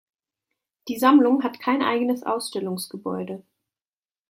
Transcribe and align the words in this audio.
Die 0.87 0.97
Sammlung 0.97 1.43
hat 1.43 1.59
kein 1.59 1.83
eigenes 1.83 2.23
Ausstellungsgebäude. 2.23 3.43